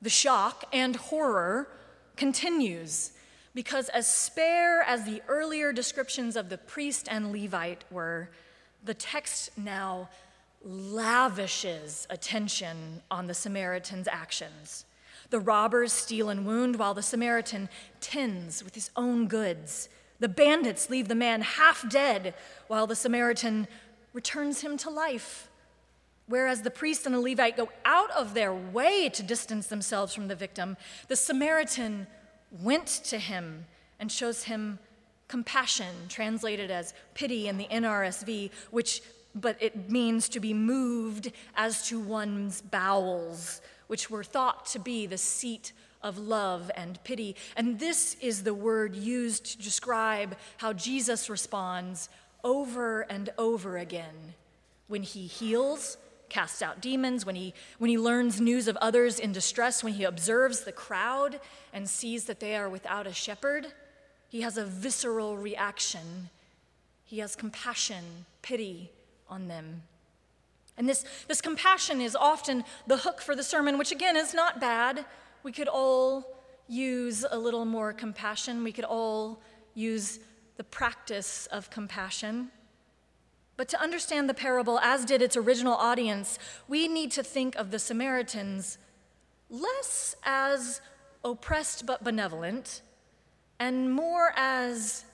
The 0.00 0.10
shock 0.10 0.64
and 0.72 0.96
horror 0.96 1.68
continues 2.16 3.12
because, 3.54 3.88
as 3.88 4.12
spare 4.12 4.82
as 4.82 5.04
the 5.04 5.22
earlier 5.28 5.72
descriptions 5.72 6.36
of 6.36 6.48
the 6.48 6.58
priest 6.58 7.08
and 7.10 7.32
Levite 7.32 7.84
were, 7.90 8.30
the 8.84 8.94
text 8.94 9.50
now 9.58 10.08
lavishes 10.62 12.06
attention 12.10 13.02
on 13.10 13.26
the 13.26 13.34
Samaritan's 13.34 14.08
actions. 14.08 14.84
The 15.30 15.40
robbers 15.40 15.92
steal 15.92 16.30
and 16.30 16.46
wound 16.46 16.76
while 16.76 16.94
the 16.94 17.02
Samaritan 17.02 17.68
tends 18.00 18.64
with 18.64 18.74
his 18.74 18.90
own 18.96 19.28
goods. 19.28 19.88
The 20.20 20.28
bandits 20.28 20.90
leave 20.90 21.08
the 21.08 21.14
man 21.14 21.42
half 21.42 21.88
dead 21.88 22.34
while 22.66 22.86
the 22.86 22.96
Samaritan 22.96 23.68
returns 24.12 24.62
him 24.62 24.76
to 24.78 24.90
life. 24.90 25.47
Whereas 26.28 26.62
the 26.62 26.70
priest 26.70 27.06
and 27.06 27.14
the 27.14 27.20
Levite 27.20 27.56
go 27.56 27.70
out 27.84 28.10
of 28.12 28.34
their 28.34 28.54
way 28.54 29.08
to 29.08 29.22
distance 29.22 29.66
themselves 29.66 30.14
from 30.14 30.28
the 30.28 30.36
victim, 30.36 30.76
the 31.08 31.16
Samaritan 31.16 32.06
went 32.62 32.86
to 32.86 33.18
him 33.18 33.64
and 33.98 34.12
shows 34.12 34.44
him 34.44 34.78
compassion, 35.26 35.94
translated 36.08 36.70
as 36.70 36.94
pity 37.14 37.48
in 37.48 37.58
the 37.58 37.66
NRSV, 37.66 38.50
which 38.70 39.02
but 39.34 39.56
it 39.60 39.90
means 39.90 40.28
to 40.30 40.40
be 40.40 40.54
moved 40.54 41.32
as 41.56 41.86
to 41.88 42.00
one's 42.00 42.60
bowels, 42.60 43.60
which 43.86 44.10
were 44.10 44.24
thought 44.24 44.66
to 44.66 44.78
be 44.78 45.06
the 45.06 45.18
seat 45.18 45.72
of 46.02 46.18
love 46.18 46.70
and 46.76 47.02
pity. 47.04 47.36
And 47.56 47.78
this 47.78 48.16
is 48.20 48.42
the 48.42 48.54
word 48.54 48.94
used 48.94 49.44
to 49.46 49.58
describe 49.58 50.36
how 50.56 50.72
Jesus 50.72 51.28
responds 51.28 52.08
over 52.42 53.02
and 53.02 53.30
over 53.38 53.76
again 53.76 54.34
when 54.86 55.02
he 55.02 55.26
heals 55.26 55.98
casts 56.28 56.62
out 56.62 56.80
demons, 56.80 57.24
when 57.24 57.34
he, 57.34 57.54
when 57.78 57.90
he 57.90 57.98
learns 57.98 58.40
news 58.40 58.68
of 58.68 58.76
others 58.78 59.18
in 59.18 59.32
distress, 59.32 59.82
when 59.82 59.94
he 59.94 60.04
observes 60.04 60.60
the 60.60 60.72
crowd 60.72 61.40
and 61.72 61.88
sees 61.88 62.24
that 62.24 62.40
they 62.40 62.56
are 62.56 62.68
without 62.68 63.06
a 63.06 63.12
shepherd, 63.12 63.68
he 64.28 64.42
has 64.42 64.58
a 64.58 64.64
visceral 64.64 65.36
reaction. 65.36 66.30
He 67.04 67.18
has 67.18 67.34
compassion, 67.34 68.26
pity 68.42 68.90
on 69.28 69.48
them. 69.48 69.82
And 70.76 70.88
this, 70.88 71.04
this 71.26 71.40
compassion 71.40 72.00
is 72.00 72.14
often 72.14 72.64
the 72.86 72.98
hook 72.98 73.20
for 73.20 73.34
the 73.34 73.42
sermon, 73.42 73.78
which 73.78 73.90
again 73.90 74.16
is 74.16 74.34
not 74.34 74.60
bad. 74.60 75.04
We 75.42 75.52
could 75.52 75.68
all 75.68 76.36
use 76.68 77.24
a 77.28 77.38
little 77.38 77.64
more 77.64 77.92
compassion. 77.92 78.62
We 78.62 78.72
could 78.72 78.84
all 78.84 79.40
use 79.74 80.20
the 80.56 80.64
practice 80.64 81.46
of 81.46 81.70
compassion. 81.70 82.50
But 83.58 83.68
to 83.70 83.82
understand 83.82 84.28
the 84.28 84.34
parable, 84.34 84.78
as 84.78 85.04
did 85.04 85.20
its 85.20 85.36
original 85.36 85.74
audience, 85.74 86.38
we 86.68 86.86
need 86.86 87.10
to 87.10 87.24
think 87.24 87.56
of 87.56 87.72
the 87.72 87.80
Samaritans 87.80 88.78
less 89.50 90.14
as 90.22 90.80
oppressed 91.24 91.84
but 91.84 92.04
benevolent, 92.04 92.82
and 93.58 93.92
more 93.92 94.32
as 94.36 95.04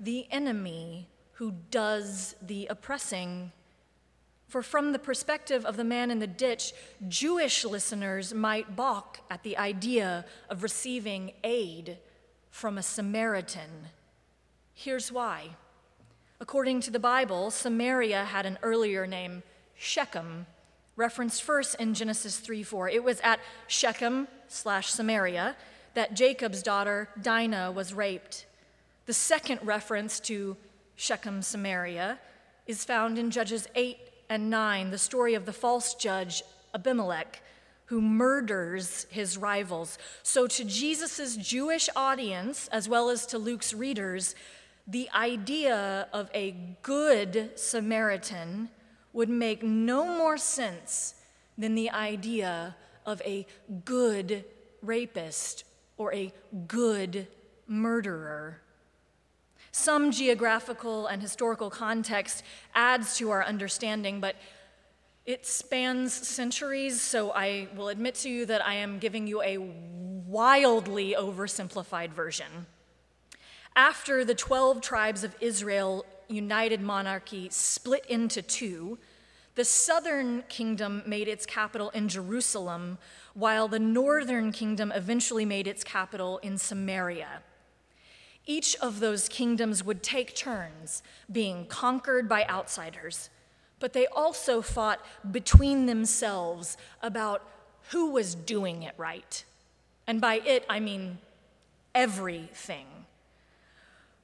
the 0.00 0.26
enemy 0.32 1.08
who 1.34 1.54
does 1.70 2.34
the 2.42 2.66
oppressing. 2.66 3.52
For 4.48 4.60
from 4.60 4.90
the 4.90 4.98
perspective 4.98 5.64
of 5.64 5.76
the 5.76 5.84
man 5.84 6.10
in 6.10 6.18
the 6.18 6.26
ditch, 6.26 6.72
Jewish 7.06 7.64
listeners 7.64 8.34
might 8.34 8.74
balk 8.74 9.20
at 9.30 9.44
the 9.44 9.56
idea 9.56 10.24
of 10.50 10.64
receiving 10.64 11.30
aid 11.44 11.98
from 12.50 12.76
a 12.76 12.82
Samaritan. 12.82 13.90
Here's 14.74 15.12
why. 15.12 15.50
According 16.40 16.80
to 16.82 16.90
the 16.90 16.98
Bible, 16.98 17.50
Samaria 17.50 18.24
had 18.24 18.44
an 18.44 18.58
earlier 18.62 19.06
name, 19.06 19.42
Shechem, 19.76 20.46
referenced 20.96 21.42
first 21.42 21.76
in 21.76 21.94
Genesis 21.94 22.38
3 22.38 22.62
4. 22.62 22.88
It 22.88 23.04
was 23.04 23.20
at 23.20 23.40
Shechem 23.68 24.26
slash 24.48 24.88
Samaria 24.90 25.56
that 25.94 26.14
Jacob's 26.14 26.62
daughter 26.62 27.08
Dinah 27.22 27.70
was 27.72 27.94
raped. 27.94 28.46
The 29.06 29.12
second 29.12 29.60
reference 29.62 30.18
to 30.20 30.56
Shechem, 30.96 31.40
Samaria, 31.40 32.18
is 32.66 32.84
found 32.84 33.18
in 33.18 33.30
Judges 33.30 33.68
8 33.74 33.98
and 34.28 34.50
9, 34.50 34.90
the 34.90 34.98
story 34.98 35.34
of 35.34 35.46
the 35.46 35.52
false 35.52 35.94
judge 35.94 36.42
Abimelech, 36.74 37.42
who 37.86 38.00
murders 38.00 39.06
his 39.10 39.36
rivals. 39.36 39.98
So, 40.22 40.46
to 40.46 40.64
Jesus' 40.64 41.36
Jewish 41.36 41.88
audience, 41.94 42.68
as 42.68 42.88
well 42.88 43.10
as 43.10 43.26
to 43.26 43.38
Luke's 43.38 43.74
readers, 43.74 44.34
the 44.86 45.08
idea 45.14 46.08
of 46.12 46.30
a 46.34 46.54
good 46.82 47.52
Samaritan 47.54 48.68
would 49.12 49.28
make 49.28 49.62
no 49.62 50.04
more 50.04 50.36
sense 50.36 51.14
than 51.56 51.74
the 51.74 51.90
idea 51.90 52.76
of 53.06 53.22
a 53.22 53.46
good 53.84 54.44
rapist 54.82 55.64
or 55.96 56.12
a 56.12 56.32
good 56.66 57.28
murderer. 57.66 58.60
Some 59.72 60.10
geographical 60.10 61.06
and 61.06 61.22
historical 61.22 61.70
context 61.70 62.44
adds 62.74 63.16
to 63.18 63.30
our 63.30 63.44
understanding, 63.44 64.20
but 64.20 64.36
it 65.24 65.46
spans 65.46 66.12
centuries, 66.12 67.00
so 67.00 67.32
I 67.32 67.68
will 67.74 67.88
admit 67.88 68.16
to 68.16 68.28
you 68.28 68.46
that 68.46 68.64
I 68.64 68.74
am 68.74 68.98
giving 68.98 69.26
you 69.26 69.42
a 69.42 69.58
wildly 69.58 71.14
oversimplified 71.18 72.10
version. 72.10 72.66
After 73.76 74.24
the 74.24 74.36
12 74.36 74.80
tribes 74.80 75.24
of 75.24 75.34
Israel 75.40 76.06
united 76.28 76.80
monarchy 76.80 77.48
split 77.50 78.06
into 78.06 78.40
two, 78.40 78.98
the 79.56 79.64
southern 79.64 80.42
kingdom 80.48 81.02
made 81.06 81.26
its 81.26 81.44
capital 81.44 81.90
in 81.90 82.08
Jerusalem, 82.08 82.98
while 83.34 83.66
the 83.66 83.78
northern 83.80 84.52
kingdom 84.52 84.92
eventually 84.92 85.44
made 85.44 85.66
its 85.66 85.82
capital 85.82 86.38
in 86.38 86.56
Samaria. 86.56 87.42
Each 88.46 88.76
of 88.76 89.00
those 89.00 89.28
kingdoms 89.28 89.82
would 89.82 90.02
take 90.02 90.36
turns 90.36 91.02
being 91.30 91.66
conquered 91.66 92.28
by 92.28 92.44
outsiders, 92.46 93.30
but 93.80 93.92
they 93.92 94.06
also 94.06 94.62
fought 94.62 95.04
between 95.30 95.86
themselves 95.86 96.76
about 97.02 97.42
who 97.90 98.10
was 98.10 98.34
doing 98.34 98.82
it 98.82 98.94
right. 98.96 99.44
And 100.06 100.20
by 100.20 100.36
it, 100.36 100.64
I 100.68 100.78
mean 100.78 101.18
everything. 101.94 102.86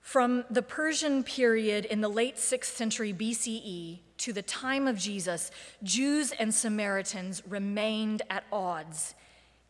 From 0.01 0.45
the 0.51 0.63
Persian 0.63 1.23
period 1.23 1.85
in 1.85 2.01
the 2.01 2.09
late 2.09 2.37
6th 2.37 2.65
century 2.65 3.13
BCE 3.13 4.01
to 4.19 4.33
the 4.33 4.43
time 4.43 4.89
of 4.89 4.99
Jesus, 4.99 5.51
Jews 5.83 6.33
and 6.33 6.53
Samaritans 6.53 7.43
remained 7.47 8.23
at 8.29 8.45
odds. 8.53 9.15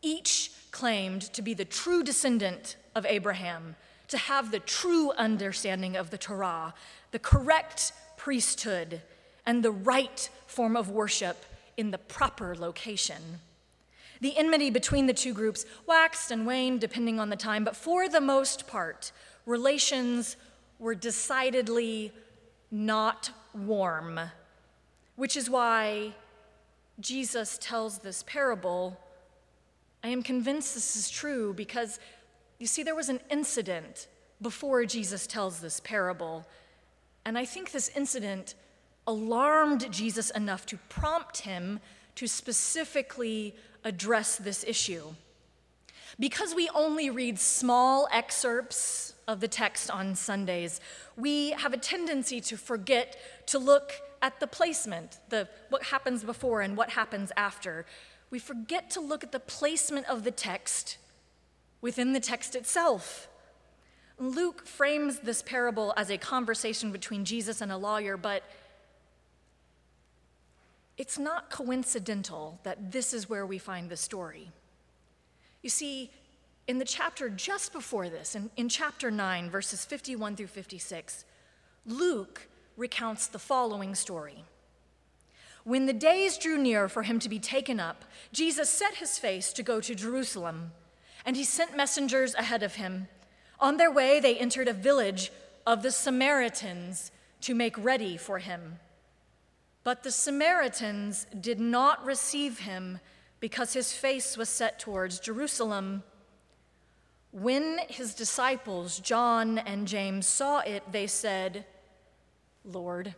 Each 0.01 0.51
claimed 0.71 1.21
to 1.33 1.41
be 1.41 1.53
the 1.53 1.65
true 1.65 2.01
descendant 2.01 2.75
of 2.95 3.05
Abraham 3.05 3.75
to 4.07 4.17
have 4.17 4.51
the 4.51 4.59
true 4.59 5.11
understanding 5.11 5.95
of 5.95 6.09
the 6.09 6.17
Torah, 6.17 6.73
the 7.11 7.19
correct 7.19 7.93
priesthood, 8.17 9.01
and 9.45 9.63
the 9.63 9.71
right 9.71 10.29
form 10.47 10.75
of 10.75 10.89
worship 10.89 11.45
in 11.77 11.91
the 11.91 11.97
proper 11.97 12.55
location. 12.55 13.39
The 14.21 14.37
enmity 14.37 14.69
between 14.69 15.07
the 15.07 15.13
two 15.13 15.33
groups 15.33 15.65
waxed 15.85 16.31
and 16.31 16.45
waned 16.45 16.79
depending 16.79 17.19
on 17.19 17.29
the 17.29 17.35
time, 17.35 17.63
but 17.63 17.75
for 17.75 18.07
the 18.07 18.21
most 18.21 18.67
part, 18.67 19.11
relations 19.45 20.37
were 20.79 20.95
decidedly 20.95 22.13
not 22.69 23.31
warm, 23.53 24.19
which 25.15 25.35
is 25.35 25.49
why 25.49 26.13
Jesus 26.99 27.57
tells 27.59 27.99
this 27.99 28.23
parable. 28.23 28.97
I 30.03 30.09
am 30.09 30.23
convinced 30.23 30.75
this 30.75 30.95
is 30.95 31.09
true 31.09 31.53
because 31.53 31.99
you 32.61 32.67
see, 32.67 32.83
there 32.83 32.95
was 32.95 33.09
an 33.09 33.21
incident 33.31 34.07
before 34.39 34.85
Jesus 34.85 35.25
tells 35.25 35.61
this 35.61 35.79
parable, 35.79 36.45
and 37.25 37.35
I 37.35 37.43
think 37.43 37.71
this 37.71 37.89
incident 37.95 38.53
alarmed 39.07 39.91
Jesus 39.91 40.29
enough 40.29 40.67
to 40.67 40.77
prompt 40.87 41.39
him 41.39 41.79
to 42.13 42.27
specifically 42.27 43.55
address 43.83 44.37
this 44.37 44.63
issue. 44.67 45.13
Because 46.19 46.53
we 46.53 46.69
only 46.75 47.09
read 47.09 47.39
small 47.39 48.07
excerpts 48.11 49.13
of 49.27 49.39
the 49.39 49.47
text 49.47 49.89
on 49.89 50.15
Sundays, 50.15 50.79
we 51.15 51.51
have 51.51 51.73
a 51.73 51.77
tendency 51.77 52.41
to 52.41 52.57
forget 52.57 53.17
to 53.47 53.57
look 53.57 53.93
at 54.21 54.39
the 54.39 54.47
placement, 54.47 55.19
the 55.29 55.47
what 55.69 55.83
happens 55.83 56.23
before 56.23 56.61
and 56.61 56.77
what 56.77 56.91
happens 56.91 57.31
after. 57.35 57.85
We 58.29 58.39
forget 58.39 58.89
to 58.91 59.01
look 59.01 59.23
at 59.23 59.31
the 59.31 59.39
placement 59.39 60.07
of 60.07 60.23
the 60.23 60.31
text 60.31 60.97
within 61.81 62.13
the 62.13 62.19
text 62.19 62.55
itself. 62.55 63.27
Luke 64.19 64.67
frames 64.67 65.19
this 65.19 65.41
parable 65.41 65.93
as 65.97 66.11
a 66.11 66.17
conversation 66.17 66.91
between 66.91 67.25
Jesus 67.25 67.59
and 67.59 67.71
a 67.71 67.77
lawyer, 67.77 68.17
but 68.17 68.43
it's 71.01 71.17
not 71.17 71.49
coincidental 71.49 72.59
that 72.61 72.91
this 72.91 73.11
is 73.11 73.27
where 73.27 73.43
we 73.43 73.57
find 73.57 73.89
the 73.89 73.97
story. 73.97 74.51
You 75.63 75.69
see, 75.71 76.11
in 76.67 76.77
the 76.77 76.85
chapter 76.85 77.27
just 77.27 77.73
before 77.73 78.07
this, 78.07 78.35
in, 78.35 78.51
in 78.55 78.69
chapter 78.69 79.09
9, 79.09 79.49
verses 79.49 79.83
51 79.83 80.35
through 80.35 80.45
56, 80.45 81.25
Luke 81.87 82.47
recounts 82.77 83.25
the 83.25 83.39
following 83.39 83.95
story. 83.95 84.43
When 85.63 85.87
the 85.87 85.93
days 85.93 86.37
drew 86.37 86.59
near 86.59 86.87
for 86.87 87.01
him 87.01 87.17
to 87.17 87.29
be 87.29 87.39
taken 87.39 87.79
up, 87.79 88.05
Jesus 88.31 88.69
set 88.69 88.93
his 88.93 89.17
face 89.17 89.51
to 89.53 89.63
go 89.63 89.81
to 89.81 89.95
Jerusalem 89.95 90.71
and 91.25 91.35
he 91.35 91.43
sent 91.43 91.75
messengers 91.75 92.35
ahead 92.35 92.61
of 92.61 92.75
him. 92.75 93.07
On 93.59 93.77
their 93.77 93.91
way, 93.91 94.19
they 94.19 94.37
entered 94.37 94.67
a 94.67 94.73
village 94.73 95.31
of 95.65 95.81
the 95.81 95.89
Samaritans 95.89 97.09
to 97.41 97.55
make 97.55 97.75
ready 97.83 98.17
for 98.17 98.37
him. 98.37 98.77
But 99.83 100.03
the 100.03 100.11
Samaritans 100.11 101.25
did 101.39 101.59
not 101.59 102.05
receive 102.05 102.59
him 102.59 102.99
because 103.39 103.73
his 103.73 103.93
face 103.93 104.37
was 104.37 104.49
set 104.49 104.79
towards 104.79 105.19
Jerusalem. 105.19 106.03
When 107.31 107.79
his 107.87 108.13
disciples, 108.13 108.99
John 108.99 109.57
and 109.57 109.87
James, 109.87 110.27
saw 110.27 110.59
it, 110.59 110.83
they 110.91 111.07
said, 111.07 111.65
Lord, 112.63 113.15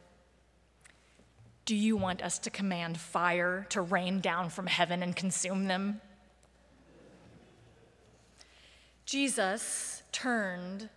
do 1.65 1.75
you 1.75 1.97
want 1.97 2.21
us 2.21 2.39
to 2.39 2.49
command 2.49 2.97
fire 2.97 3.65
to 3.69 3.81
rain 3.81 4.19
down 4.19 4.49
from 4.49 4.67
heaven 4.67 5.03
and 5.03 5.15
consume 5.15 5.67
them? 5.67 5.99
Jesus 9.05 10.03
turned 10.11 10.89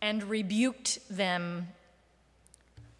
and 0.00 0.24
rebuked 0.24 0.98
them. 1.10 1.68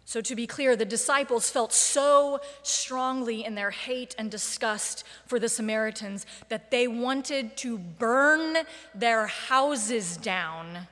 So, 0.05 0.19
to 0.21 0.35
be 0.35 0.45
clear, 0.45 0.75
the 0.75 0.85
disciples 0.85 1.49
felt 1.49 1.71
so 1.71 2.41
strongly 2.61 3.45
in 3.45 3.55
their 3.55 3.71
hate 3.71 4.13
and 4.17 4.29
disgust 4.29 5.05
for 5.25 5.39
the 5.39 5.47
Samaritans 5.47 6.25
that 6.49 6.71
they 6.71 6.87
wanted 6.87 7.55
to 7.57 7.77
burn 7.77 8.57
their 8.93 9.27
houses 9.27 10.17
down. 10.17 10.87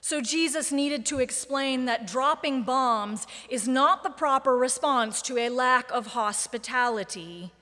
So, 0.00 0.20
Jesus 0.20 0.72
needed 0.72 1.06
to 1.06 1.20
explain 1.20 1.84
that 1.84 2.08
dropping 2.08 2.64
bombs 2.64 3.28
is 3.48 3.68
not 3.68 4.02
the 4.02 4.10
proper 4.10 4.56
response 4.56 5.22
to 5.22 5.38
a 5.38 5.48
lack 5.48 5.90
of 5.92 6.08
hospitality. 6.08 7.52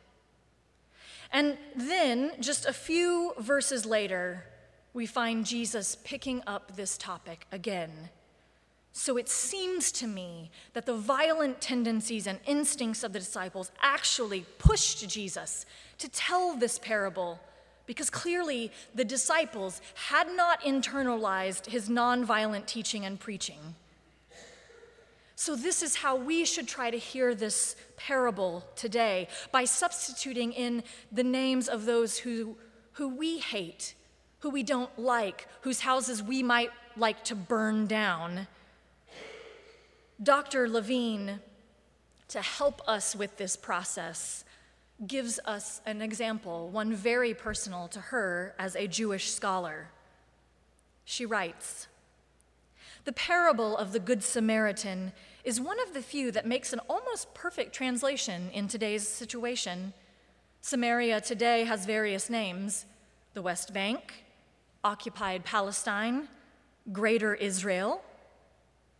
And 1.30 1.58
then, 1.76 2.32
just 2.40 2.64
a 2.64 2.72
few 2.72 3.34
verses 3.38 3.84
later, 3.84 4.44
we 4.94 5.04
find 5.04 5.44
Jesus 5.44 5.98
picking 6.02 6.42
up 6.46 6.76
this 6.76 6.96
topic 6.96 7.46
again. 7.52 8.08
So 8.98 9.16
it 9.16 9.28
seems 9.28 9.92
to 9.92 10.08
me 10.08 10.50
that 10.72 10.84
the 10.84 10.96
violent 10.96 11.60
tendencies 11.60 12.26
and 12.26 12.40
instincts 12.46 13.04
of 13.04 13.12
the 13.12 13.20
disciples 13.20 13.70
actually 13.80 14.44
pushed 14.58 15.08
Jesus 15.08 15.66
to 15.98 16.08
tell 16.08 16.56
this 16.56 16.80
parable 16.80 17.38
because 17.86 18.10
clearly 18.10 18.72
the 18.96 19.04
disciples 19.04 19.80
had 20.08 20.26
not 20.34 20.62
internalized 20.62 21.66
his 21.66 21.88
nonviolent 21.88 22.66
teaching 22.66 23.04
and 23.04 23.20
preaching. 23.20 23.76
So, 25.36 25.54
this 25.54 25.80
is 25.84 25.94
how 25.94 26.16
we 26.16 26.44
should 26.44 26.66
try 26.66 26.90
to 26.90 26.98
hear 26.98 27.36
this 27.36 27.76
parable 27.96 28.64
today 28.74 29.28
by 29.52 29.64
substituting 29.64 30.52
in 30.52 30.82
the 31.12 31.22
names 31.22 31.68
of 31.68 31.84
those 31.84 32.18
who, 32.18 32.56
who 32.94 33.08
we 33.08 33.38
hate 33.38 33.94
who 34.40 34.50
we 34.50 34.62
don't 34.62 34.96
like, 34.98 35.48
whose 35.62 35.80
houses 35.80 36.22
we 36.22 36.42
might 36.42 36.70
like 36.96 37.24
to 37.24 37.34
burn 37.34 37.86
down. 37.86 38.46
Dr. 40.20 40.68
Levine, 40.68 41.38
to 42.28 42.42
help 42.42 42.82
us 42.88 43.14
with 43.14 43.36
this 43.36 43.56
process, 43.56 44.44
gives 45.06 45.38
us 45.44 45.80
an 45.86 46.02
example, 46.02 46.70
one 46.70 46.92
very 46.92 47.34
personal 47.34 47.86
to 47.88 48.00
her 48.00 48.54
as 48.58 48.74
a 48.74 48.88
Jewish 48.88 49.30
scholar. 49.30 49.88
She 51.04 51.24
writes 51.24 51.86
The 53.04 53.12
parable 53.12 53.76
of 53.76 53.92
the 53.92 54.00
Good 54.00 54.24
Samaritan 54.24 55.12
is 55.44 55.60
one 55.60 55.80
of 55.80 55.94
the 55.94 56.02
few 56.02 56.32
that 56.32 56.46
makes 56.46 56.72
an 56.72 56.80
almost 56.88 57.32
perfect 57.32 57.72
translation 57.72 58.50
in 58.52 58.66
today's 58.66 59.06
situation. 59.06 59.92
Samaria 60.60 61.20
today 61.20 61.64
has 61.64 61.86
various 61.86 62.28
names 62.28 62.86
the 63.34 63.42
West 63.42 63.72
Bank, 63.72 64.24
occupied 64.82 65.44
Palestine, 65.44 66.26
Greater 66.90 67.34
Israel. 67.34 68.02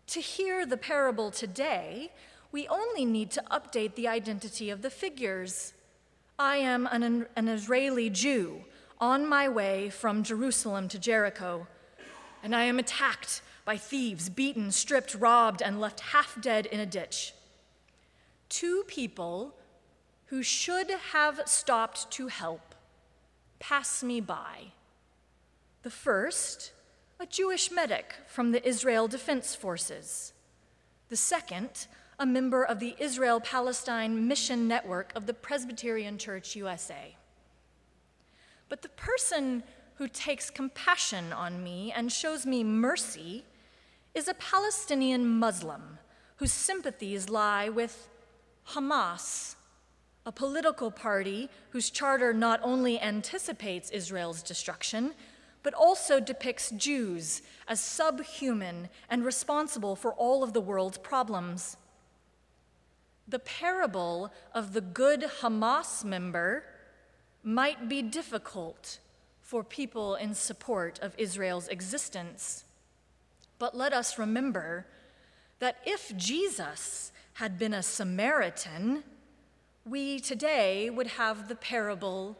To 0.08 0.20
hear 0.20 0.64
the 0.64 0.78
parable 0.78 1.30
today, 1.30 2.10
we 2.50 2.66
only 2.68 3.04
need 3.04 3.30
to 3.32 3.42
update 3.50 3.94
the 3.94 4.08
identity 4.08 4.70
of 4.70 4.80
the 4.80 4.88
figures. 4.88 5.74
I 6.38 6.56
am 6.56 6.88
an, 6.90 7.26
an 7.36 7.48
Israeli 7.48 8.08
Jew 8.08 8.64
on 8.98 9.28
my 9.28 9.50
way 9.50 9.90
from 9.90 10.22
Jerusalem 10.22 10.88
to 10.88 10.98
Jericho, 10.98 11.66
and 12.42 12.56
I 12.56 12.64
am 12.64 12.78
attacked 12.78 13.42
by 13.66 13.76
thieves, 13.76 14.30
beaten, 14.30 14.70
stripped, 14.72 15.14
robbed, 15.14 15.60
and 15.60 15.78
left 15.78 16.00
half 16.00 16.40
dead 16.40 16.64
in 16.64 16.80
a 16.80 16.86
ditch. 16.86 17.34
Two 18.48 18.84
people 18.86 19.54
who 20.26 20.42
should 20.42 20.90
have 21.12 21.42
stopped 21.44 22.10
to 22.12 22.28
help 22.28 22.74
pass 23.58 24.02
me 24.02 24.22
by. 24.22 24.72
The 25.82 25.90
first, 25.90 26.72
a 27.20 27.26
Jewish 27.26 27.72
medic 27.72 28.14
from 28.28 28.52
the 28.52 28.66
Israel 28.66 29.08
Defense 29.08 29.52
Forces. 29.52 30.32
The 31.08 31.16
second, 31.16 31.88
a 32.16 32.24
member 32.24 32.62
of 32.62 32.78
the 32.78 32.94
Israel 33.00 33.40
Palestine 33.40 34.28
Mission 34.28 34.68
Network 34.68 35.12
of 35.16 35.26
the 35.26 35.34
Presbyterian 35.34 36.16
Church 36.16 36.54
USA. 36.54 37.16
But 38.68 38.82
the 38.82 38.88
person 38.90 39.64
who 39.96 40.06
takes 40.06 40.48
compassion 40.48 41.32
on 41.32 41.64
me 41.64 41.90
and 41.90 42.12
shows 42.12 42.46
me 42.46 42.62
mercy 42.62 43.44
is 44.14 44.28
a 44.28 44.34
Palestinian 44.34 45.26
Muslim 45.26 45.98
whose 46.36 46.52
sympathies 46.52 47.28
lie 47.28 47.68
with 47.68 48.08
Hamas, 48.68 49.56
a 50.24 50.30
political 50.30 50.92
party 50.92 51.48
whose 51.70 51.90
charter 51.90 52.32
not 52.32 52.60
only 52.62 53.00
anticipates 53.00 53.90
Israel's 53.90 54.40
destruction, 54.40 55.14
but 55.62 55.74
also 55.74 56.20
depicts 56.20 56.70
Jews 56.70 57.42
as 57.66 57.80
subhuman 57.80 58.88
and 59.10 59.24
responsible 59.24 59.96
for 59.96 60.12
all 60.14 60.42
of 60.42 60.52
the 60.52 60.60
world's 60.60 60.98
problems. 60.98 61.76
The 63.26 63.38
parable 63.38 64.32
of 64.54 64.72
the 64.72 64.80
good 64.80 65.22
Hamas 65.40 66.04
member 66.04 66.64
might 67.42 67.88
be 67.88 68.02
difficult 68.02 68.98
for 69.40 69.64
people 69.64 70.14
in 70.14 70.34
support 70.34 70.98
of 71.00 71.14
Israel's 71.18 71.68
existence. 71.68 72.64
But 73.58 73.76
let 73.76 73.92
us 73.92 74.18
remember 74.18 74.86
that 75.58 75.78
if 75.84 76.16
Jesus 76.16 77.12
had 77.34 77.58
been 77.58 77.74
a 77.74 77.82
Samaritan, 77.82 79.02
we 79.84 80.20
today 80.20 80.90
would 80.90 81.06
have 81.06 81.48
the 81.48 81.54
parable 81.54 82.36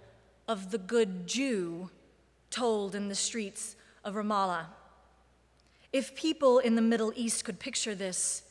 of 0.47 0.71
the 0.71 0.79
good 0.79 1.27
Jew 1.27 1.91
told 2.51 2.95
in 2.95 3.09
the 3.09 3.15
streets 3.15 3.77
of 4.05 4.15
Ramallah. 4.15 4.67
If 5.93 6.15
people 6.15 6.59
in 6.59 6.75
the 6.75 6.83
Middle 6.83 7.13
East 7.17 7.45
could 7.45 7.59
picture 7.59 7.95
this, 7.95 8.43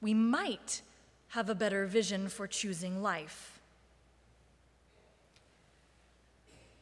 we 0.00 0.14
might 0.14 0.82
have 1.28 1.48
a 1.48 1.54
better 1.54 1.86
vision 1.86 2.28
for 2.28 2.46
choosing 2.46 3.02
life. 3.02 3.60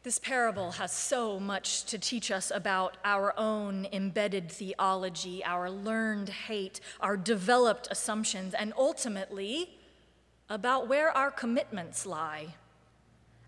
This 0.02 0.18
parable 0.18 0.72
has 0.72 0.92
so 0.92 1.38
much 1.38 1.84
to 1.84 1.98
teach 1.98 2.32
us 2.32 2.50
about 2.50 2.96
our 3.04 3.32
own 3.38 3.86
embedded 3.92 4.50
theology, 4.50 5.44
our 5.44 5.70
learned 5.70 6.28
hate, 6.28 6.80
our 7.00 7.16
developed 7.16 7.86
assumptions, 7.88 8.52
and 8.52 8.72
ultimately 8.76 9.78
about 10.50 10.88
where 10.88 11.16
our 11.16 11.30
commitments 11.30 12.04
lie. 12.04 12.48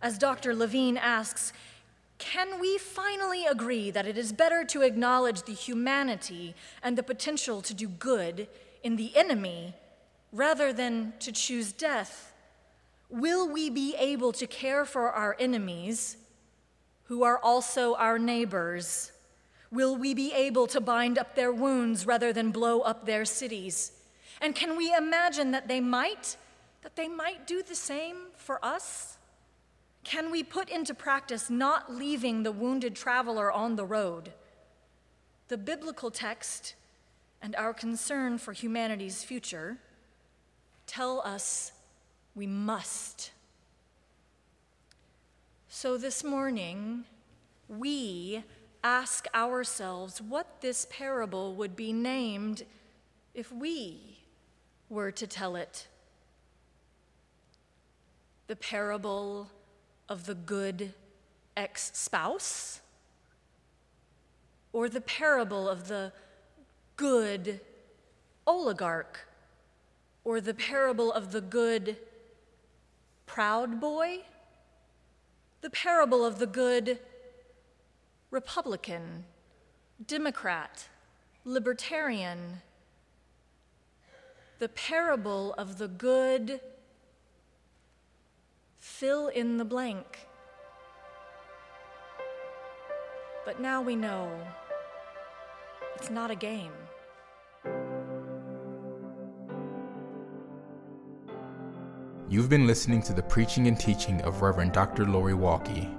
As 0.00 0.16
Dr. 0.16 0.54
Levine 0.54 0.96
asks, 0.96 1.52
can 2.24 2.58
we 2.58 2.78
finally 2.78 3.44
agree 3.46 3.90
that 3.90 4.06
it 4.06 4.16
is 4.16 4.32
better 4.32 4.64
to 4.64 4.82
acknowledge 4.82 5.42
the 5.42 5.52
humanity 5.52 6.54
and 6.82 6.96
the 6.96 7.02
potential 7.02 7.60
to 7.62 7.74
do 7.74 7.86
good 7.86 8.48
in 8.82 8.96
the 8.96 9.14
enemy 9.14 9.74
rather 10.32 10.72
than 10.72 11.12
to 11.20 11.30
choose 11.30 11.72
death? 11.72 12.32
Will 13.10 13.48
we 13.48 13.70
be 13.70 13.94
able 13.98 14.32
to 14.32 14.46
care 14.46 14.84
for 14.84 15.10
our 15.10 15.36
enemies? 15.38 16.16
who 17.04 17.22
are 17.22 17.38
also 17.38 17.94
our 17.94 18.18
neighbors? 18.18 19.12
Will 19.70 19.96
we 19.96 20.14
be 20.14 20.32
able 20.32 20.66
to 20.68 20.80
bind 20.80 21.18
up 21.18 21.34
their 21.34 21.52
wounds 21.52 22.06
rather 22.06 22.32
than 22.32 22.50
blow 22.50 22.80
up 22.80 23.06
their 23.06 23.24
cities? 23.24 23.92
And 24.40 24.54
can 24.54 24.76
we 24.76 24.94
imagine 24.94 25.50
that 25.52 25.68
they 25.68 25.80
might, 25.80 26.36
that 26.82 26.96
they 26.96 27.08
might 27.08 27.46
do 27.46 27.62
the 27.62 27.74
same 27.74 28.16
for 28.36 28.64
us? 28.64 29.18
Can 30.04 30.30
we 30.30 30.42
put 30.42 30.68
into 30.68 30.94
practice 30.94 31.48
not 31.48 31.92
leaving 31.92 32.42
the 32.42 32.52
wounded 32.52 32.94
traveler 32.94 33.50
on 33.50 33.76
the 33.76 33.86
road? 33.86 34.32
The 35.48 35.56
biblical 35.56 36.10
text 36.10 36.74
and 37.40 37.56
our 37.56 37.74
concern 37.74 38.38
for 38.38 38.52
humanity's 38.52 39.24
future 39.24 39.78
tell 40.86 41.20
us 41.24 41.72
we 42.34 42.46
must. 42.46 43.30
So 45.68 45.96
this 45.96 46.22
morning, 46.22 47.04
we 47.68 48.44
ask 48.82 49.26
ourselves 49.34 50.20
what 50.20 50.60
this 50.60 50.86
parable 50.90 51.54
would 51.54 51.74
be 51.74 51.92
named 51.92 52.64
if 53.34 53.50
we 53.50 54.18
were 54.88 55.10
to 55.12 55.26
tell 55.26 55.56
it. 55.56 55.88
The 58.46 58.56
parable 58.56 59.50
of 60.08 60.26
the 60.26 60.34
good 60.34 60.94
ex 61.56 61.90
spouse? 61.94 62.80
Or 64.72 64.88
the 64.88 65.00
parable 65.00 65.68
of 65.68 65.88
the 65.88 66.12
good 66.96 67.60
oligarch? 68.46 69.28
Or 70.24 70.40
the 70.40 70.54
parable 70.54 71.12
of 71.12 71.32
the 71.32 71.40
good 71.40 71.96
proud 73.26 73.80
boy? 73.80 74.22
the 75.64 75.70
parable 75.70 76.26
of 76.26 76.38
the 76.38 76.46
good 76.46 76.98
Republican, 78.30 79.24
Democrat, 80.06 80.88
Libertarian, 81.46 82.60
the 84.58 84.68
parable 84.68 85.54
of 85.54 85.78
the 85.78 85.88
good 85.88 86.60
fill 88.98 89.26
in 89.26 89.56
the 89.56 89.64
blank. 89.64 90.28
But 93.44 93.60
now 93.60 93.82
we 93.82 93.96
know 93.96 94.30
it's 95.96 96.10
not 96.10 96.30
a 96.30 96.36
game. 96.36 96.70
You've 102.28 102.48
been 102.48 102.68
listening 102.68 103.02
to 103.02 103.12
the 103.12 103.22
preaching 103.22 103.66
and 103.66 103.78
teaching 103.78 104.22
of 104.22 104.42
Reverend 104.42 104.72
Dr. 104.72 105.06
Lori 105.06 105.34
Walke, 105.34 105.92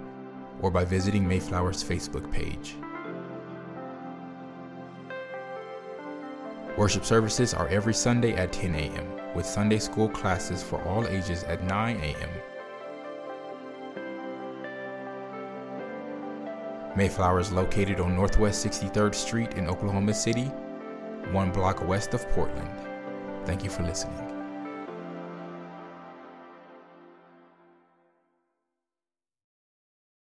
or 0.61 0.71
by 0.71 0.85
visiting 0.85 1.25
Mayflower's 1.25 1.85
Facebook 1.85 2.29
page. 2.33 2.75
Worship 6.77 7.05
services 7.05 7.55
are 7.55 7.69
every 7.69 7.95
Sunday 7.95 8.35
at 8.35 8.53
10 8.53 8.75
a.m 8.75 9.19
with 9.35 9.47
Sunday 9.47 9.79
school 9.79 10.09
classes 10.09 10.63
for 10.63 10.83
all 10.83 11.07
ages 11.07 11.45
at 11.45 11.63
9 11.65 11.97
a.m. 11.97 12.31
Mayflower 16.97 17.39
is 17.39 17.53
located 17.53 18.01
on 18.01 18.17
Northwest 18.17 18.67
63rd 18.67 19.15
Street 19.15 19.55
in 19.55 19.69
Oklahoma 19.69 20.15
City, 20.15 20.47
one 21.31 21.53
block 21.53 21.87
west 21.87 22.15
of 22.15 22.29
Portland. 22.31 22.71
Thank 23.45 23.63
you 23.63 23.71
for 23.71 23.85
listening. 23.85 24.28